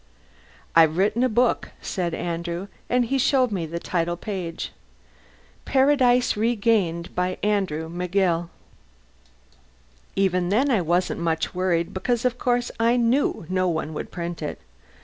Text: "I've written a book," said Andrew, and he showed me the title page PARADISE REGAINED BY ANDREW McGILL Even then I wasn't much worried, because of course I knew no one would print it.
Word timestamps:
"I've 0.75 0.97
written 0.97 1.23
a 1.23 1.29
book," 1.29 1.69
said 1.79 2.15
Andrew, 2.15 2.69
and 2.89 3.05
he 3.05 3.19
showed 3.19 3.51
me 3.51 3.67
the 3.67 3.79
title 3.79 4.17
page 4.17 4.71
PARADISE 5.65 6.35
REGAINED 6.35 7.13
BY 7.13 7.37
ANDREW 7.43 7.87
McGILL 7.87 8.49
Even 10.15 10.49
then 10.49 10.71
I 10.71 10.81
wasn't 10.81 11.21
much 11.21 11.53
worried, 11.53 11.93
because 11.93 12.25
of 12.25 12.39
course 12.39 12.71
I 12.79 12.97
knew 12.97 13.45
no 13.47 13.67
one 13.69 13.93
would 13.93 14.09
print 14.09 14.41
it. 14.41 14.59